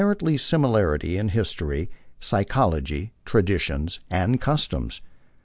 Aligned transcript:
ent 0.01 0.39
similarity 0.41 1.15
in 1.15 1.29
history, 1.29 1.87
psychology, 2.19 3.13
traditions, 3.23 3.99
and 4.09 4.41
customs. 4.41 4.99